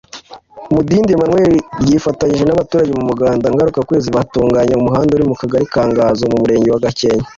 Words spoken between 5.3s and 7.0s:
Kagali ka Nganzo Murenge wa